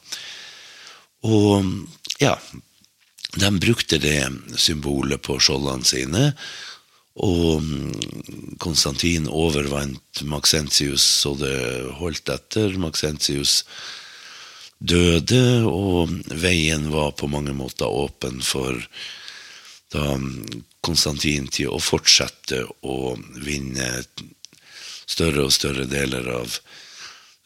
Og 1.25 1.65
ja, 2.21 2.37
de 3.35 3.49
brukte 3.59 3.97
det 3.99 4.21
symbolet 4.61 5.25
på 5.25 5.41
skjoldene 5.41 5.89
sine, 5.89 6.23
og 7.19 7.63
mm, 7.63 8.57
Konstantin 8.63 9.27
overvant 9.27 10.21
Maxentius 10.23 11.03
så 11.03 11.33
det 11.39 11.55
holdt 11.99 12.31
etter. 12.31 12.77
Maxentius 12.79 13.63
døde, 14.79 15.65
og 15.67 16.13
veien 16.31 16.87
var 16.93 17.11
på 17.19 17.27
mange 17.27 17.55
måter 17.55 17.91
åpen 17.91 18.39
for 18.45 18.77
da 19.91 20.15
mm, 20.15 20.63
Konstantin 20.85 21.49
til 21.51 21.73
å 21.75 21.81
fortsette 21.83 22.61
å 22.87 23.17
vinne 23.43 23.89
større 25.09 25.49
og 25.49 25.51
større 25.53 25.89
deler 25.89 26.29
av 26.37 26.55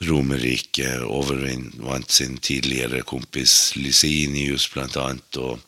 Romerriket. 0.04 1.02
Overvant 1.08 2.12
sin 2.12 2.38
tidligere 2.38 3.02
kompis 3.08 3.74
Lysinius, 3.80 4.68
blant 4.74 5.00
annet. 5.02 5.42
og 5.42 5.60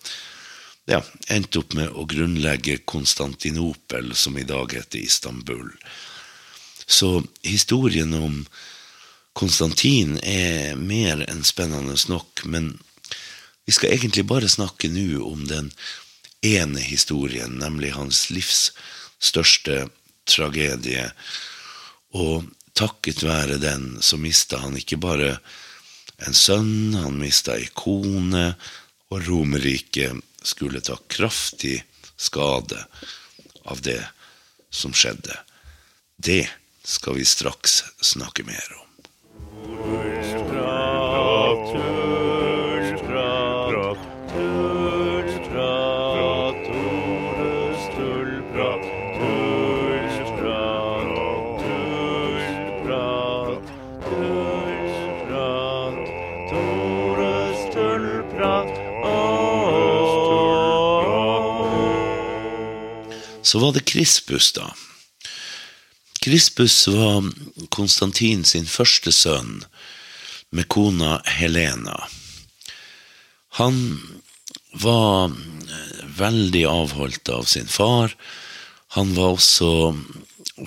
ja, 0.86 1.01
endte 1.27 1.62
opp 1.62 1.74
med 1.77 1.89
å 1.94 2.06
grunnlegge 2.10 2.77
Konstantinopel, 2.86 4.13
som 4.15 4.38
i 4.38 4.46
dag 4.48 4.74
heter 4.74 5.00
Istanbul. 5.01 5.72
Så 6.86 7.24
historien 7.42 8.13
om 8.13 8.44
Konstantin 9.36 10.20
er 10.22 10.77
mer 10.80 11.25
enn 11.25 11.44
spennende 11.44 11.98
nok, 12.08 12.46
men 12.46 12.75
vi 13.65 13.74
skal 13.74 13.96
egentlig 13.96 14.27
bare 14.30 14.50
snakke 14.51 14.92
nå 14.94 15.24
om 15.25 15.48
den 15.50 15.72
ene 16.46 16.80
historien, 16.80 17.58
nemlig 17.60 17.96
hans 17.96 18.27
livs 18.30 18.70
største 19.18 19.88
tragedie. 20.30 21.10
Og 22.13 22.46
takket 22.77 23.25
være 23.25 23.58
den 23.58 23.96
så 24.06 24.20
mista 24.22 24.62
han 24.62 24.77
ikke 24.77 25.01
bare 25.01 25.38
en 26.25 26.38
sønn, 26.38 26.94
han 26.96 27.18
mista 27.20 27.58
ei 27.58 27.68
kone, 27.74 28.54
og 29.10 29.27
Romerriket 29.27 30.22
skulle 30.46 30.82
ta 30.82 30.98
kraftig 31.08 31.84
skade 32.16 32.86
av 33.64 33.82
det 33.82 34.04
som 34.70 34.94
skjedde. 34.94 35.38
Det 36.18 36.50
skal 36.84 37.16
vi 37.16 37.25
straks 37.25 37.84
snakke 38.02 38.44
mer 38.44 38.78
om. 38.82 38.86
Så 63.56 63.60
var 63.60 63.72
det 63.74 63.86
Krispus, 63.86 64.52
da. 64.52 64.76
Krispus 66.20 66.88
var 66.88 67.24
Konstantin 67.70 68.42
sin 68.44 68.66
første 68.68 69.14
sønn 69.16 69.62
med 70.52 70.68
kona 70.68 71.22
Helena. 71.38 71.96
Han 73.56 73.78
var 74.84 75.32
veldig 76.20 76.66
avholdt 76.68 77.32
av 77.32 77.48
sin 77.48 77.72
far. 77.72 78.12
Han 78.98 79.14
var 79.16 79.38
også 79.38 79.70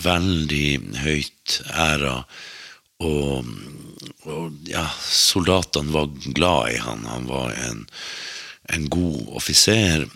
veldig 0.06 0.70
høyt 1.02 1.58
æra, 1.68 2.22
og, 3.04 3.52
og 4.24 4.72
ja, 4.72 4.86
soldatene 5.10 5.92
var 5.92 6.08
glad 6.24 6.72
i 6.72 6.80
han. 6.86 7.04
Han 7.12 7.28
var 7.28 7.52
en, 7.52 7.84
en 8.72 8.88
god 8.96 9.36
offiser 9.42 10.08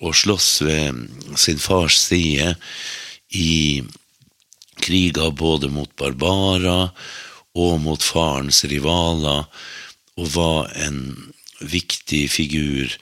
og 0.00 0.14
slåss 0.14 0.50
ved 0.62 1.00
sin 1.38 1.58
fars 1.58 1.98
side 1.98 2.54
i 3.34 3.82
kriger 4.78 5.32
både 5.34 5.70
mot 5.72 5.90
barbarer 5.98 6.92
og 7.58 7.80
mot 7.82 8.02
farens 8.02 8.62
rivaler, 8.70 9.48
og 10.18 10.30
var 10.34 10.70
en 10.86 11.00
viktig 11.58 12.24
figur 12.30 12.94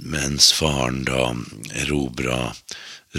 mens 0.00 0.52
faren 0.56 1.02
da 1.08 1.32
erobra 1.82 2.52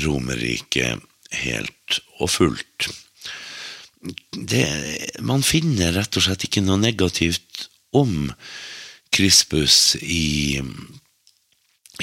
Romerriket 0.03 1.03
helt 1.43 1.99
og 2.19 2.31
fullt. 2.33 2.87
Det, 4.33 4.65
man 5.23 5.45
finner 5.45 5.93
rett 5.95 6.17
og 6.17 6.25
slett 6.25 6.47
ikke 6.47 6.63
noe 6.65 6.79
negativt 6.81 7.67
om 7.95 8.31
Krispus 9.13 9.95
i, 10.01 10.59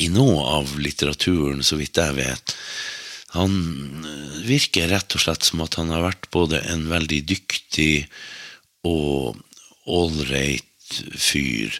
i 0.01 0.09
noe 0.13 0.41
av 0.59 0.73
litteraturen, 0.81 1.63
så 1.67 1.79
vidt 1.81 2.01
jeg 2.01 2.17
vet. 2.17 2.55
Han 3.37 3.53
virker 4.43 4.91
rett 4.91 5.15
og 5.15 5.23
slett 5.23 5.47
som 5.47 5.63
at 5.63 5.77
han 5.79 5.93
har 5.95 6.03
vært 6.09 6.31
både 6.35 6.63
en 6.73 6.89
veldig 6.91 7.21
dyktig 7.31 8.09
og 8.89 9.39
ålreit 9.91 10.67
fyr. 11.15 11.77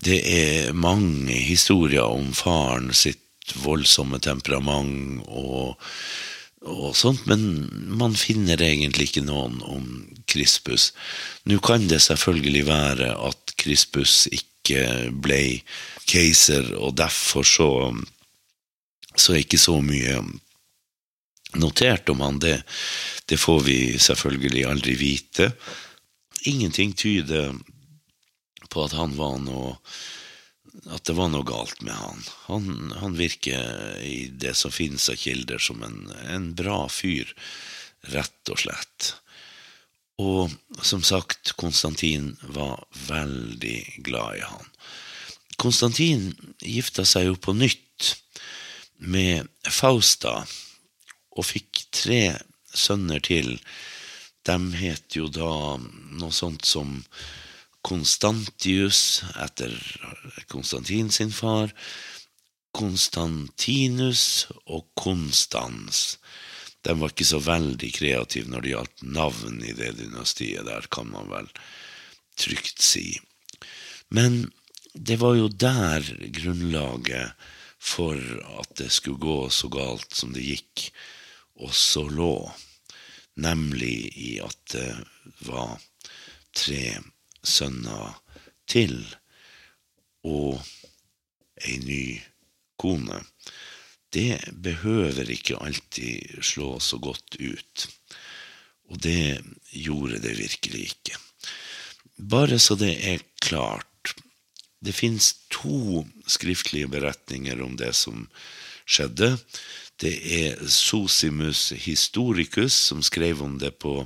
Det 0.00 0.18
er 0.26 0.72
mange 0.74 1.36
historier 1.36 2.08
om 2.08 2.32
faren 2.34 2.90
sitt 2.96 3.54
voldsomme 3.60 4.18
temperament 4.22 5.22
og, 5.26 5.76
og 6.66 6.92
sånt, 6.96 7.26
men 7.30 7.68
man 8.00 8.16
finner 8.18 8.62
egentlig 8.62 9.10
ikke 9.10 9.26
noen 9.26 9.60
om 9.66 9.86
Krispus. 10.30 10.90
Nå 11.50 11.58
kan 11.64 11.86
det 11.90 12.02
selvfølgelig 12.06 12.66
være 12.70 13.14
at 13.30 13.54
Krispus 13.60 14.24
ikke 14.30 14.49
ble 14.64 15.42
keiser, 16.08 16.74
og 16.76 16.96
derfor 16.98 17.46
så, 17.46 17.70
så 19.14 19.34
er 19.34 19.44
ikke 19.44 19.60
så 19.60 19.78
mye 19.82 20.20
notert 21.58 22.08
om 22.12 22.20
han. 22.20 22.38
Det, 22.38 22.62
det 23.26 23.40
får 23.40 23.60
vi 23.66 23.80
selvfølgelig 23.98 24.64
aldri 24.68 24.96
vite. 25.00 25.50
Ingenting 26.50 26.94
tyder 26.94 27.54
på 28.70 28.84
at 28.84 28.96
han 28.96 29.16
var 29.18 29.38
noe 29.42 29.76
at 30.90 31.02
det 31.04 31.16
var 31.18 31.28
noe 31.28 31.44
galt 31.44 31.82
med 31.82 31.92
han. 31.92 32.20
Han, 32.46 32.92
han 33.02 33.16
virker 33.18 33.98
i 34.06 34.30
det 34.30 34.54
som 34.56 34.72
finnes 34.72 35.08
av 35.10 35.18
kilder, 35.18 35.58
som 35.58 35.82
en, 35.84 36.06
en 36.30 36.52
bra 36.56 36.84
fyr, 36.88 37.34
rett 38.14 38.52
og 38.52 38.62
slett. 38.62 39.10
Og 40.20 40.50
som 40.84 41.02
sagt, 41.06 41.54
Konstantin 41.60 42.34
var 42.42 42.82
veldig 43.08 44.02
glad 44.04 44.40
i 44.40 44.44
han. 44.44 44.70
Konstantin 45.60 46.30
gifta 46.60 47.04
seg 47.08 47.28
jo 47.30 47.38
på 47.40 47.54
nytt 47.56 48.14
med 49.00 49.48
Fausta 49.68 50.42
og 51.36 51.46
fikk 51.46 51.84
tre 51.94 52.22
sønner 52.76 53.22
til. 53.24 53.56
De 54.44 54.56
het 54.80 55.16
jo 55.16 55.28
da 55.32 55.52
noe 55.80 56.32
sånt 56.34 56.68
som 56.68 57.00
Konstantius 57.86 59.22
etter 59.40 59.72
Konstantin 60.52 61.08
sin 61.12 61.32
far, 61.32 61.72
Konstantinus 62.76 64.46
og 64.66 64.86
Konstans. 65.00 66.18
De 66.86 66.96
var 67.00 67.12
ikke 67.12 67.28
så 67.28 67.40
veldig 67.44 67.90
kreative 67.92 68.50
når 68.50 68.64
det 68.64 68.72
gjaldt 68.74 69.02
navn 69.16 69.60
i 69.64 69.74
det 69.76 69.92
dynastiet 69.98 70.66
der, 70.68 70.86
kan 70.92 71.10
man 71.12 71.28
vel 71.32 71.50
trygt 72.40 72.80
si. 72.82 73.18
Men 74.08 74.48
det 74.94 75.20
var 75.20 75.36
jo 75.36 75.50
der 75.52 76.06
grunnlaget 76.40 77.36
for 77.80 78.16
at 78.60 78.72
det 78.80 78.90
skulle 78.92 79.20
gå 79.20 79.48
så 79.52 79.68
galt 79.72 80.14
som 80.16 80.32
det 80.36 80.44
gikk, 80.44 80.90
også 81.60 82.06
lå, 82.08 82.34
nemlig 83.40 84.10
i 84.16 84.32
at 84.44 84.58
det 84.72 84.90
var 85.48 85.76
tre 86.56 86.98
sønner 87.44 88.16
til 88.68 88.96
og 90.24 90.60
ei 91.64 91.76
ny 91.84 92.04
kone. 92.80 93.20
Det 94.10 94.40
behøver 94.52 95.30
ikke 95.30 95.60
alltid 95.62 96.42
slå 96.42 96.78
så 96.82 96.98
godt 96.98 97.36
ut. 97.38 97.86
Og 98.90 98.98
det 99.02 99.40
gjorde 99.70 100.18
det 100.22 100.38
virkelig 100.38 100.88
ikke. 100.90 101.18
Bare 102.18 102.58
så 102.58 102.74
det 102.74 102.96
er 103.06 103.22
klart. 103.40 103.86
Det 104.80 104.94
fins 104.96 105.34
to 105.52 106.04
skriftlige 106.26 106.88
beretninger 106.90 107.62
om 107.62 107.76
det 107.78 107.92
som 107.94 108.26
skjedde. 108.88 109.36
Det 110.00 110.14
er 110.16 110.62
Sosimus 110.72 111.70
Historicus, 111.84 112.72
som 112.72 113.02
skrev 113.04 113.42
om 113.44 113.58
det 113.60 113.74
på 113.78 114.00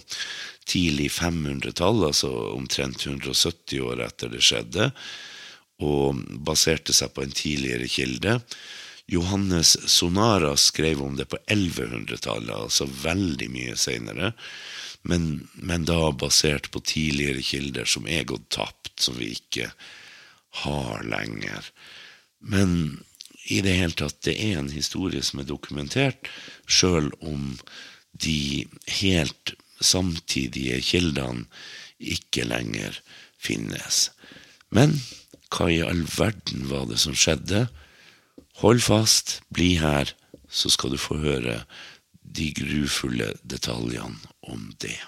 tidlig 0.67 1.11
500-tall, 1.15 2.03
altså 2.09 2.31
omtrent 2.55 3.07
170 3.07 3.79
år 3.85 4.03
etter 4.09 4.33
det 4.33 4.43
skjedde, 4.43 4.91
og 5.85 6.19
baserte 6.47 6.95
seg 6.97 7.13
på 7.15 7.23
en 7.25 7.35
tidligere 7.35 7.89
kilde. 7.91 8.41
Johannes 9.07 9.77
Sonara 9.91 10.57
skrev 10.57 11.03
om 11.03 11.17
det 11.17 11.27
på 11.29 11.39
1100-tallet, 11.47 12.55
altså 12.57 12.87
veldig 12.89 13.51
mye 13.53 13.77
seinere, 13.77 14.33
men, 15.05 15.49
men, 15.55 15.85
da 15.85 16.09
basert 16.17 16.71
på 16.73 16.81
tidligere 16.81 17.43
kilder 17.45 17.89
som 17.89 18.09
er 18.09 18.25
gått 18.25 18.49
tapt, 18.57 18.95
som 19.05 19.19
vi 19.21 19.35
ikke 19.37 19.69
har 20.65 21.05
lenger. 21.05 21.69
Men 22.41 23.03
i 23.53 23.61
det 23.61 23.77
hele 23.77 23.99
tatt, 23.99 24.23
det 24.25 24.39
er 24.41 24.57
en 24.63 24.73
historie 24.73 25.21
som 25.21 25.43
er 25.43 25.51
dokumentert, 25.51 26.31
sjøl 26.65 27.11
om 27.21 27.59
de 28.17 28.65
helt 29.03 29.53
samtidige 29.85 30.81
kildene 30.81 31.45
ikke 32.01 32.47
lenger 32.49 32.97
finnes. 33.37 34.09
Men 34.73 34.97
hva 35.53 35.69
i 35.69 35.83
all 35.85 36.07
verden 36.17 36.65
var 36.71 36.89
det 36.89 37.03
som 37.05 37.17
skjedde? 37.19 37.67
Hold 38.63 38.83
fast, 38.83 39.41
bli 39.51 39.75
her, 39.83 40.13
så 40.49 40.71
skal 40.71 40.95
du 40.95 41.01
få 41.01 41.19
høre 41.19 41.65
de 42.23 42.53
grufulle 42.55 43.33
detaljene 43.43 44.15
om 44.47 44.71
det. 44.83 44.99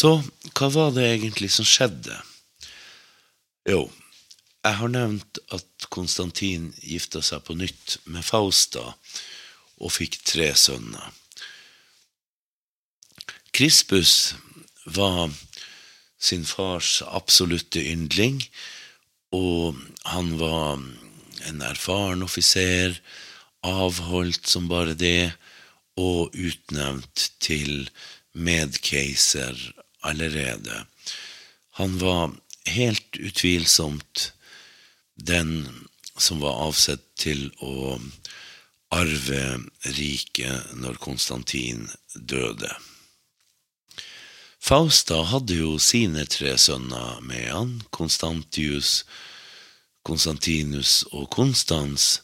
Så 0.00 0.14
hva 0.56 0.68
var 0.72 0.92
det 0.96 1.04
egentlig 1.04 1.50
som 1.52 1.66
skjedde? 1.68 2.14
Jo, 3.68 3.82
jeg 4.64 4.76
har 4.78 4.92
nevnt 4.92 5.40
at 5.52 5.88
Konstantin 5.92 6.70
gifta 6.80 7.20
seg 7.24 7.42
på 7.44 7.56
nytt 7.58 7.98
med 8.08 8.24
Fausta 8.24 8.94
og 9.80 9.92
fikk 9.92 10.16
tre 10.24 10.46
sønner. 10.56 11.10
Krispus 13.52 14.14
var 14.86 15.28
sin 16.20 16.46
fars 16.48 17.02
absolutte 17.04 17.82
yndling, 17.90 18.40
og 19.36 19.76
han 20.08 20.32
var 20.40 20.80
en 21.50 21.60
erfaren 21.66 22.24
offiser, 22.24 22.96
avholdt 23.66 24.48
som 24.48 24.70
bare 24.72 24.96
det, 24.96 25.32
og 26.00 26.32
utnevnt 26.32 27.26
til 27.44 27.90
medkeiser 28.32 29.60
allerede. 30.00 30.84
Han 31.80 31.98
var 31.98 32.32
helt 32.64 33.16
utvilsomt 33.16 34.32
den 35.14 35.68
som 36.16 36.40
var 36.40 36.60
avsett 36.68 37.04
til 37.20 37.48
å 37.64 37.98
arve 38.90 39.42
riket 39.94 40.72
når 40.76 40.98
Konstantin 41.02 41.86
døde. 42.14 42.70
Fausta 44.60 45.22
hadde 45.30 45.56
jo 45.56 45.76
sine 45.80 46.26
tre 46.28 46.56
sønner 46.60 47.22
med 47.24 47.46
han, 47.48 47.70
Konstantius, 47.94 49.04
Konstantinus 50.04 51.00
og 51.14 51.30
Konstans, 51.32 52.20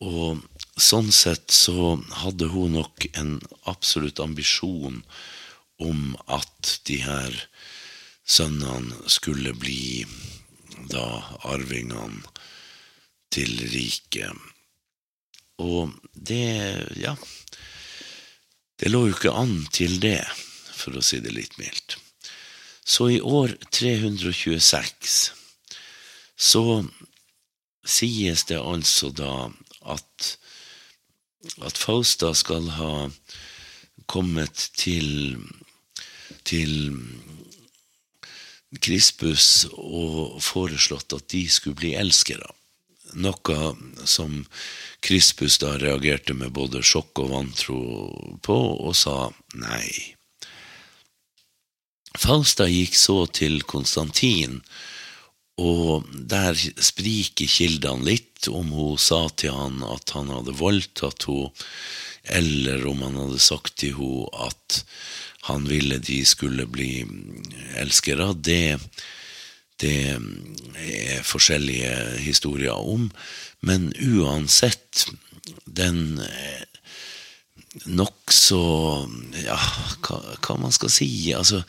og 0.00 0.40
sånn 0.80 1.10
sett 1.12 1.52
så 1.54 1.96
hadde 2.22 2.48
hun 2.54 2.78
nok 2.78 3.06
en 3.12 3.36
absolutt 3.70 4.20
ambisjon 4.24 5.02
om 5.82 6.14
at 6.30 6.78
de 6.88 7.00
her 7.02 7.34
sønnene 8.24 9.08
skulle 9.10 9.54
bli 9.58 10.04
da 10.90 11.06
arvingene 11.50 12.22
til 13.34 13.56
riket. 13.72 14.32
Og 15.62 15.94
det, 16.14 16.86
ja 16.98 17.14
Det 18.80 18.90
lå 18.90 19.04
jo 19.06 19.14
ikke 19.14 19.30
an 19.30 19.68
til 19.72 20.00
det, 20.02 20.24
for 20.74 20.98
å 20.98 21.02
si 21.04 21.20
det 21.22 21.30
litt 21.32 21.54
mildt. 21.60 21.94
Så 22.84 23.06
i 23.14 23.20
år 23.20 23.54
326 23.70 25.30
så 26.36 26.64
sies 27.86 28.44
det 28.50 28.58
altså 28.58 29.12
da 29.14 29.48
at, 29.94 30.34
at 31.62 31.78
Fausta 31.78 32.32
skal 32.34 32.66
ha 32.76 32.92
kommet 34.10 34.68
til, 34.78 35.38
til 36.44 36.74
Krispus 38.82 39.66
og 39.72 40.40
foreslått 40.42 41.14
at 41.16 41.28
de 41.34 41.44
skulle 41.50 41.78
bli 41.78 41.94
elskere. 41.98 42.50
Noe 43.14 43.58
som 44.10 44.40
Krispus 45.04 45.60
da 45.62 45.76
reagerte 45.78 46.34
med 46.34 46.54
både 46.56 46.82
sjokk 46.82 47.22
og 47.22 47.30
vantro 47.30 47.78
på, 48.42 48.56
og 48.88 48.96
sa 48.98 49.28
nei. 49.54 50.16
Falstad 52.18 52.70
gikk 52.72 52.96
så 52.98 53.24
til 53.26 53.62
Konstantin, 53.68 54.60
og 55.60 56.06
der 56.30 56.58
spriker 56.58 57.50
kildene 57.50 58.08
litt, 58.08 58.48
om 58.50 58.72
hun 58.74 58.98
sa 58.98 59.28
til 59.30 59.54
han 59.54 59.82
at 59.86 60.10
han 60.16 60.32
hadde 60.32 60.56
voldtatt 60.58 61.28
henne, 61.30 61.52
eller 62.24 62.86
om 62.88 63.02
han 63.04 63.18
hadde 63.20 63.42
sagt 63.42 63.76
til 63.82 63.96
henne 63.98 64.46
at 64.48 64.84
han 65.44 65.66
ville 65.68 65.98
de 66.00 66.22
skulle 66.24 66.64
bli 66.72 67.04
elskere. 67.76 68.30
Det, 68.32 68.78
det 69.82 69.96
er 70.14 71.26
forskjellige 71.26 71.92
historier 72.24 72.72
om, 72.72 73.10
men 73.60 73.90
uansett, 74.00 75.04
den 75.66 76.22
nokså 77.90 78.62
Ja, 79.42 79.58
hva, 80.06 80.20
hva 80.38 80.56
man 80.62 80.72
skal 80.72 80.92
si 80.94 81.08
Altså, 81.36 81.64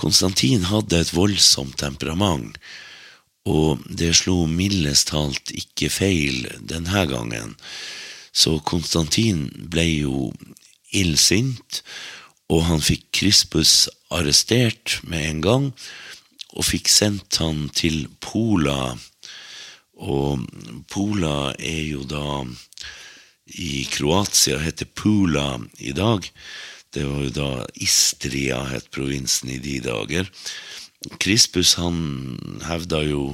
Konstantin 0.00 0.64
hadde 0.70 1.02
et 1.02 1.12
voldsomt 1.14 1.76
temperament, 1.78 2.56
og 3.48 3.84
det 3.86 4.14
slo 4.18 4.46
mildest 4.50 5.12
talt 5.12 5.52
ikke 5.54 5.90
feil 5.92 6.48
denne 6.58 7.04
gangen. 7.10 7.54
Så 8.38 8.58
Konstantin 8.62 9.48
ble 9.72 9.86
jo 10.04 10.28
illsint, 10.94 11.82
og 12.48 12.64
han 12.68 12.84
fikk 12.84 13.08
Krispus 13.18 13.88
arrestert 14.14 15.00
med 15.02 15.26
en 15.26 15.40
gang, 15.44 15.66
og 16.54 16.68
fikk 16.68 16.88
sendt 16.92 17.40
han 17.42 17.66
til 17.74 18.06
Pola. 18.24 18.94
Og 19.98 20.46
Pola 20.92 21.52
er 21.58 21.82
jo 21.90 22.06
da 22.08 22.44
i 23.58 23.84
Kroatia, 23.90 24.60
heter 24.62 24.88
Pula 24.94 25.58
i 25.82 25.92
dag. 25.96 26.24
Det 26.94 27.04
var 27.04 27.26
jo 27.26 27.34
da 27.34 27.50
Istria 27.84 28.62
het 28.70 28.90
provinsen 28.94 29.50
i 29.52 29.58
de 29.60 29.78
dager. 29.84 30.30
Krispus 31.20 31.74
han 31.78 32.38
hevda 32.66 33.02
jo 33.06 33.24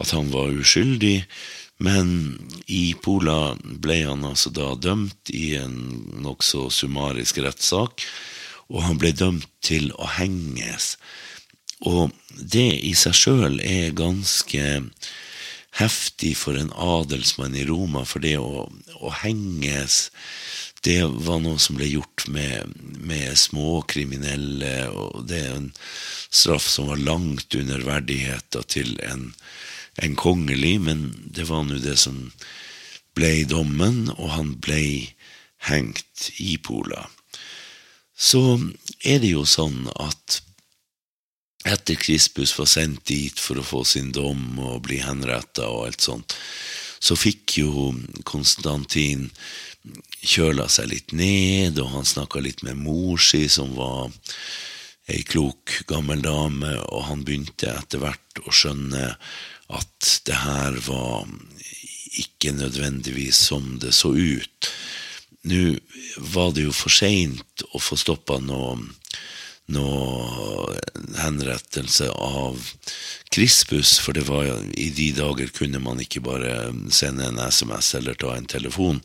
at 0.00 0.12
han 0.16 0.30
var 0.32 0.52
uskyldig, 0.54 1.24
men 1.80 2.10
i 2.68 2.92
Pola 3.02 3.56
ble 3.62 4.02
han 4.04 4.26
altså 4.28 4.52
da 4.52 4.74
dømt 4.76 5.32
i 5.32 5.54
en 5.58 5.76
nokså 6.20 6.68
summarisk 6.74 7.40
rettssak, 7.40 8.04
og 8.70 8.84
han 8.84 9.00
ble 9.00 9.14
dømt 9.16 9.48
til 9.64 9.90
å 9.96 10.08
henges. 10.18 10.94
Og 11.80 12.12
det 12.36 12.68
i 12.84 12.92
seg 12.98 13.16
sjøl 13.16 13.58
er 13.64 13.96
ganske 13.96 14.66
heftig 15.80 16.34
for 16.36 16.58
en 16.60 16.72
adelsmann 16.74 17.56
i 17.56 17.64
Roma, 17.64 18.04
for 18.04 18.22
det 18.22 18.36
å, 18.38 18.66
å 19.00 19.12
henges 19.22 20.10
det 20.84 21.02
var 21.04 21.42
noe 21.44 21.60
som 21.60 21.76
ble 21.76 21.90
gjort 21.90 22.24
med, 22.32 22.72
med 23.04 23.36
småkriminelle, 23.36 24.88
og 24.88 25.26
det 25.28 25.40
er 25.44 25.56
en 25.58 25.68
straff 25.76 26.68
som 26.72 26.88
var 26.88 27.02
langt 27.04 27.54
under 27.56 27.84
verdigheta 27.84 28.62
til 28.64 28.94
en, 29.04 29.30
en, 29.96 30.16
kongelig, 30.16 30.76
men 30.80 31.06
det 31.34 31.48
var 31.48 31.64
nå 31.66 31.80
det 31.82 31.96
som 31.98 32.28
ble 33.16 33.44
dommen, 33.50 34.08
og 34.16 34.30
han 34.36 34.54
ble 34.62 34.82
hengt 35.66 36.30
i 36.38 36.56
Pola. 36.62 37.08
Så 38.16 38.42
er 39.04 39.20
det 39.22 39.32
jo 39.32 39.46
sånn 39.48 39.88
at 39.96 40.40
etter 41.68 41.98
Krispus 42.00 42.54
var 42.56 42.68
sendt 42.70 43.06
dit 43.10 43.40
for 43.40 43.60
å 43.60 43.66
få 43.66 43.82
sin 43.84 44.12
dom 44.16 44.58
og 44.60 44.84
bli 44.86 45.00
henretta 45.04 45.68
og 45.68 45.88
alt 45.88 46.04
sånt, 46.04 46.36
så 47.00 47.16
fikk 47.16 47.58
jo 47.60 47.90
Konstantin 48.28 49.28
kjøla 50.20 50.68
seg 50.68 50.90
litt 50.90 51.14
ned, 51.16 51.80
og 51.80 51.94
han 51.94 52.08
snakka 52.08 52.42
litt 52.44 52.64
med 52.64 52.80
mor 52.80 53.20
si, 53.24 53.46
som 53.48 53.72
var 53.76 54.12
ei 55.10 55.22
klok, 55.26 55.80
gammel 55.88 56.20
dame, 56.22 56.74
og 56.92 57.06
han 57.08 57.24
begynte 57.24 57.72
etter 57.72 58.02
hvert 58.04 58.42
å 58.44 58.52
skjønne 58.52 59.14
at 59.76 60.10
det 60.26 60.38
her 60.42 60.76
var 60.86 61.28
ikke 62.20 62.52
nødvendigvis 62.56 63.38
som 63.50 63.76
det 63.82 63.92
så 63.94 64.12
ut. 64.14 64.70
Nå 65.46 65.76
var 66.34 66.50
det 66.56 66.66
jo 66.66 66.72
for 66.74 66.92
seint 66.92 67.64
å 67.72 67.80
få 67.80 67.98
stoppa 68.00 68.40
noe 68.42 68.78
noe 69.70 70.74
henrettelse 71.20 72.08
av 72.10 72.58
Krispus, 73.30 73.98
for 74.02 74.16
det 74.16 74.26
var 74.26 74.48
i 74.74 74.88
de 74.94 75.10
dager 75.14 75.52
kunne 75.54 75.78
man 75.82 76.00
ikke 76.02 76.22
bare 76.24 76.72
sende 76.90 77.28
en 77.28 77.38
SMS 77.38 77.94
eller 78.00 78.18
ta 78.18 78.34
en 78.34 78.50
telefon. 78.50 78.98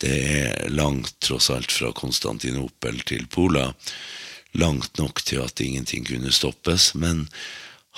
Det 0.00 0.16
er 0.40 0.70
langt, 0.72 1.18
tross 1.20 1.50
alt, 1.52 1.72
fra 1.72 1.92
Konstantinopel 1.92 3.02
til 3.04 3.26
Pola. 3.28 3.68
Langt 4.56 4.96
nok 4.98 5.20
til 5.26 5.44
at 5.44 5.60
ingenting 5.60 6.06
kunne 6.08 6.32
stoppes, 6.32 6.94
men 6.96 7.26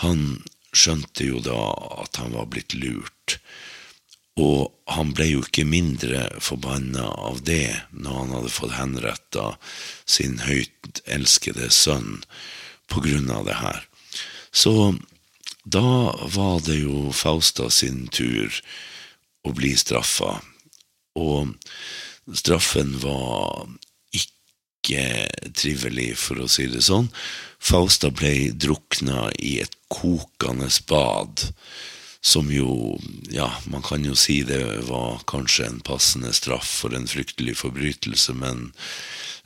han 0.02 0.42
skjønte 0.72 1.26
jo 1.28 1.42
da 1.44 1.60
at 2.02 2.18
han 2.20 2.34
var 2.36 2.48
blitt 2.52 2.74
lurt. 2.74 3.38
Og 4.40 4.72
han 4.88 5.12
ble 5.12 5.28
jo 5.28 5.42
ikke 5.44 5.66
mindre 5.68 6.24
forbanna 6.40 7.10
av 7.20 7.42
det 7.44 7.84
når 7.92 8.18
han 8.18 8.34
hadde 8.38 8.52
fått 8.54 8.76
henretta 8.78 9.46
sin 10.08 10.38
høyt 10.46 11.02
elskede 11.04 11.68
sønn 11.68 12.22
på 12.88 13.04
grunn 13.04 13.28
av 13.32 13.44
det 13.48 13.58
her. 13.60 13.84
Så 14.52 14.94
da 15.64 16.12
var 16.32 16.64
det 16.64 16.80
jo 16.80 17.12
Fausta 17.14 17.68
sin 17.70 18.06
tur 18.08 18.56
å 19.44 19.52
bli 19.56 19.74
straffa 19.76 20.40
og 21.18 21.52
straffen 22.32 22.96
var 23.02 23.68
ikke 24.82 25.52
trivelig, 25.54 26.16
for 26.18 26.42
å 26.42 26.50
si 26.50 26.66
det 26.66 26.82
sånn. 26.82 27.08
Fausta 27.62 28.10
ble 28.10 28.50
drukna 28.50 29.30
i 29.38 29.60
et 29.62 29.76
kokende 29.92 30.66
bad, 30.90 31.46
som 32.22 32.50
jo, 32.54 32.98
ja, 33.30 33.48
man 33.70 33.82
kan 33.82 34.04
jo 34.06 34.14
si 34.18 34.42
det 34.46 34.62
var 34.86 35.22
kanskje 35.30 35.66
en 35.66 35.80
passende 35.82 36.32
straff 36.34 36.68
for 36.82 36.94
en 36.94 37.08
fryktelig 37.10 37.56
forbrytelse, 37.62 38.34
men 38.38 38.70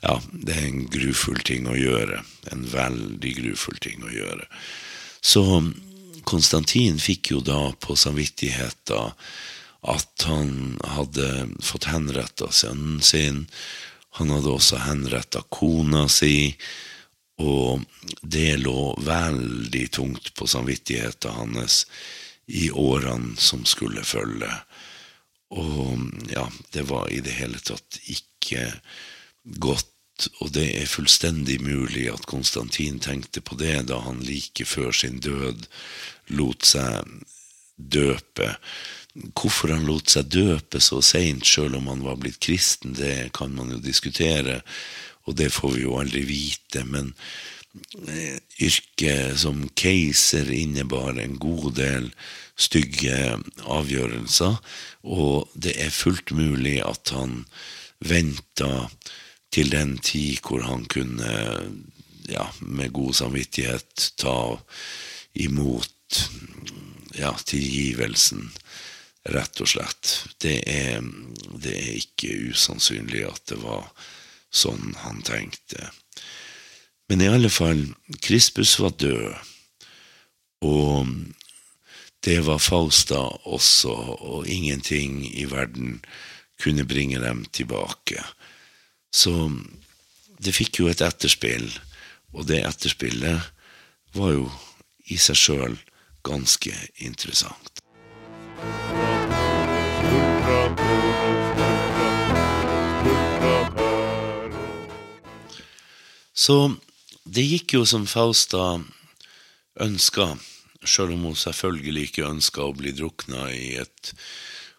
ja, 0.01 0.19
det 0.31 0.53
er 0.53 0.67
en 0.67 0.85
grufull 0.93 1.41
ting 1.45 1.65
å 1.69 1.77
gjøre. 1.77 2.21
En 2.53 2.65
veldig 2.69 3.33
grufull 3.39 3.79
ting 3.81 4.05
å 4.05 4.13
gjøre. 4.13 4.45
Så 5.21 5.41
Konstantin 6.27 6.99
fikk 7.01 7.31
jo 7.33 7.41
da 7.41 7.71
på 7.81 7.95
samvittigheta 7.97 9.07
at 9.87 10.25
han 10.27 10.77
hadde 10.83 11.47
fått 11.63 11.89
henretta 11.89 12.51
sønnen 12.51 13.01
sin. 13.01 13.45
Han 14.17 14.33
hadde 14.33 14.53
også 14.53 14.81
henretta 14.85 15.43
kona 15.53 16.07
si, 16.09 16.55
og 17.37 17.83
det 18.21 18.57
lå 18.63 18.95
veldig 19.05 19.83
tungt 19.93 20.31
på 20.33 20.47
samvittigheten 20.49 21.35
hans 21.37 21.83
i 22.47 22.69
årene 22.71 23.35
som 23.37 23.65
skulle 23.67 24.05
følge. 24.07 24.49
Og 25.53 26.01
ja, 26.31 26.47
det 26.73 26.87
var 26.89 27.11
i 27.13 27.21
det 27.23 27.35
hele 27.37 27.59
tatt 27.61 27.99
ikke 28.09 28.65
godt, 29.61 30.29
og 30.41 30.51
det 30.55 30.65
er 30.79 30.89
fullstendig 30.89 31.59
mulig 31.61 32.07
at 32.09 32.25
Konstantin 32.27 32.97
tenkte 33.03 33.43
på 33.45 33.55
det 33.59 33.85
da 33.91 34.01
han 34.07 34.23
like 34.25 34.65
før 34.65 34.89
sin 34.95 35.21
død 35.21 35.67
lot 36.33 36.65
seg 36.65 37.05
døpe 37.77 38.55
Hvorfor 39.37 39.73
han 39.73 39.87
lot 39.87 40.11
seg 40.13 40.29
døpe 40.29 40.81
så 40.83 41.01
seint, 41.05 41.45
sjøl 41.45 41.77
om 41.79 41.89
han 41.91 42.03
var 42.05 42.19
blitt 42.21 42.39
kristen, 42.43 42.93
det 42.97 43.31
kan 43.37 43.55
man 43.55 43.71
jo 43.73 43.81
diskutere, 43.81 44.61
og 45.25 45.37
det 45.39 45.51
får 45.53 45.73
vi 45.75 45.85
jo 45.85 45.97
aldri 45.99 46.23
vite. 46.27 46.83
Men 46.85 47.13
eh, 48.07 48.37
yrket 48.61 49.39
som 49.41 49.65
keiser 49.77 50.51
innebar 50.53 51.17
en 51.17 51.37
god 51.41 51.73
del 51.79 52.11
stygge 52.57 53.37
avgjørelser, 53.65 54.57
og 55.05 55.49
det 55.53 55.75
er 55.81 55.93
fullt 55.93 56.33
mulig 56.37 56.79
at 56.85 57.13
han 57.13 57.43
venta 58.05 58.87
til 59.53 59.71
den 59.73 59.97
tid 60.03 60.41
hvor 60.45 60.65
han 60.65 60.85
kunne, 60.89 61.33
ja, 62.29 62.47
med 62.61 62.93
god 62.93 63.13
samvittighet 63.21 64.11
ta 64.19 64.57
imot 65.37 66.21
ja, 67.17 67.33
tilgivelsen 67.45 68.49
Rett 69.27 69.61
og 69.63 69.67
slett. 69.67 70.11
Det 70.39 70.61
er, 70.71 71.01
det 71.59 71.73
er 71.75 71.97
ikke 71.99 72.51
usannsynlig 72.53 73.25
at 73.27 73.43
det 73.51 73.59
var 73.61 73.89
sånn 74.53 74.93
han 75.03 75.19
tenkte. 75.27 75.89
Men 77.07 77.23
i 77.23 77.29
alle 77.31 77.51
fall, 77.51 77.85
Krispus 78.23 78.77
var 78.79 78.95
død, 78.99 79.35
og 80.67 81.11
det 82.25 82.39
var 82.47 82.59
Fausta 82.59 83.19
også, 83.47 83.93
og 84.19 84.47
ingenting 84.51 85.21
i 85.27 85.45
verden 85.47 86.01
kunne 86.59 86.87
bringe 86.87 87.21
dem 87.23 87.45
tilbake. 87.55 88.23
Så 89.13 89.33
det 90.43 90.55
fikk 90.57 90.81
jo 90.81 90.89
et 90.91 91.03
etterspill, 91.05 91.69
og 92.35 92.49
det 92.49 92.63
etterspillet 92.67 93.51
var 94.17 94.33
jo 94.35 94.49
i 95.07 95.19
seg 95.21 95.39
sjøl 95.39 95.77
ganske 96.27 96.73
interessant. 97.05 97.86
Så 106.37 106.75
det 107.25 107.41
gikk 107.41 107.73
jo 107.79 107.85
som 107.89 108.05
Fausta 108.05 108.77
ønska, 109.81 110.35
sjøl 110.85 111.15
om 111.15 111.23
hun 111.31 111.37
selvfølgelig 111.39 112.03
ikke 112.07 112.27
ønska 112.29 112.67
å 112.67 112.75
bli 112.77 112.93
drukna 112.93 113.47
i 113.51 113.71
et 113.81 114.11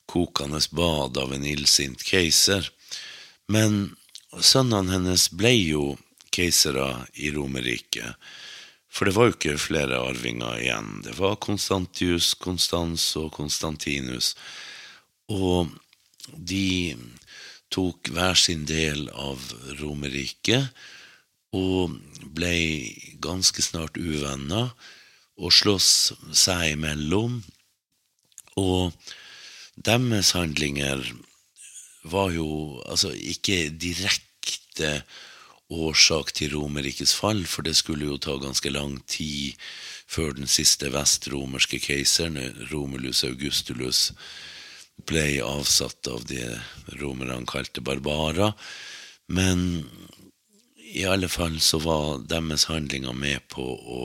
kokende 0.09 0.61
bad 0.71 1.19
av 1.19 1.35
en 1.35 1.47
illsint 1.47 2.05
keiser. 2.07 2.69
Men 3.51 3.97
sønnene 4.39 4.95
hennes 4.95 5.27
ble 5.35 5.53
jo 5.57 5.87
keisere 6.35 7.09
i 7.19 7.33
Romerriket. 7.35 8.15
For 8.89 9.09
det 9.09 9.17
var 9.17 9.29
jo 9.29 9.35
ikke 9.35 9.57
flere 9.61 9.99
arvinger 10.01 10.63
igjen. 10.63 10.93
Det 11.05 11.17
var 11.19 11.41
Konstantius, 11.43 12.33
Konstans 12.39 13.11
og 13.19 13.33
Konstantinus. 13.35 14.37
Og 15.29 15.75
de 16.33 16.95
tok 17.75 18.13
hver 18.15 18.39
sin 18.39 18.63
del 18.69 19.09
av 19.11 19.43
Romerriket 19.83 20.71
og 21.57 21.95
ble 22.37 22.53
ganske 23.25 23.63
snart 23.65 23.97
uvenner 23.97 24.75
og 25.39 25.55
sloss 25.55 26.13
seg 26.35 26.75
imellom. 26.75 27.41
Og 28.59 28.93
deres 29.79 30.35
handlinger 30.37 31.05
var 32.09 32.33
jo 32.35 32.83
altså 32.89 33.13
ikke 33.15 33.69
direkte 33.71 35.03
årsak 35.69 36.33
til 36.37 36.55
Romerrikets 36.57 37.15
fall, 37.17 37.45
for 37.47 37.67
det 37.67 37.77
skulle 37.77 38.09
jo 38.09 38.19
ta 38.21 38.39
ganske 38.41 38.71
lang 38.73 38.99
tid 39.07 39.55
før 40.09 40.33
den 40.39 40.49
siste 40.49 40.89
vestromerske 40.95 41.81
keiseren, 41.85 42.39
Romulus 42.73 43.25
Augustulus, 43.29 44.13
ble 45.07 45.43
avsatt 45.45 46.09
av 46.11 46.25
det 46.27 46.49
romerne 46.99 47.45
kalte 47.47 47.85
barbarer. 47.85 48.57
Men 49.29 49.85
i 50.89 51.05
alle 51.05 51.29
fall 51.29 51.59
så 51.61 51.81
var 51.83 52.23
deres 52.31 52.69
handlinger 52.71 53.13
med 53.17 53.45
på 53.53 53.65
å, 53.65 54.05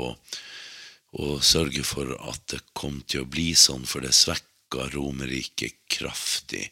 å 1.16 1.38
sørge 1.40 1.86
for 1.88 2.12
at 2.20 2.44
det 2.52 2.64
kom 2.78 3.02
til 3.08 3.24
å 3.24 3.30
bli 3.30 3.54
sånn, 3.56 3.86
for 3.88 4.04
det 4.04 4.16
svekka 4.18 4.90
Romerriket 4.94 5.78
kraftig. 5.92 6.68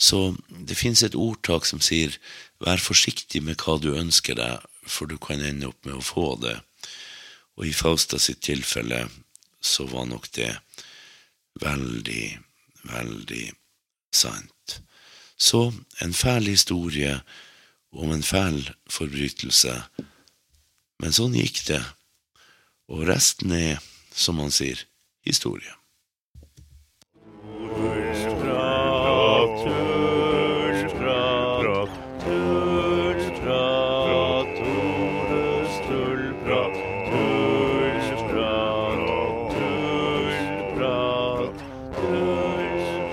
Så 0.00 0.34
det 0.48 0.78
fins 0.80 1.02
et 1.04 1.14
ordtak 1.18 1.66
som 1.68 1.82
sier 1.84 2.16
'vær 2.60 2.80
forsiktig 2.80 3.42
med 3.44 3.60
hva 3.60 3.76
du 3.80 3.92
ønsker 3.94 4.34
deg, 4.34 4.64
for 4.86 5.06
du 5.06 5.18
kan 5.18 5.40
ende 5.44 5.68
opp 5.68 5.84
med 5.84 5.94
å 5.94 6.04
få 6.04 6.40
det'. 6.40 6.60
Og 7.56 7.66
i 7.66 7.72
Fausta 7.76 8.18
sitt 8.18 8.40
tilfelle 8.40 9.08
så 9.60 9.84
var 9.84 10.06
nok 10.06 10.30
det 10.32 10.56
veldig, 11.60 12.38
veldig 12.88 13.52
sant. 14.12 14.80
Så 15.36 15.72
en 16.00 16.12
fæl 16.12 16.48
historie 16.48 17.20
om 17.92 18.12
en 18.14 18.22
fæl 18.22 18.62
forbrytelse. 18.90 19.74
Men 21.00 21.16
sånn 21.16 21.36
gikk 21.38 21.64
det, 21.68 21.82
og 22.90 23.06
resten 23.08 23.54
er, 23.56 23.78
som 24.12 24.38
man 24.40 24.52
sier, 24.54 24.82
historie. 25.26 25.79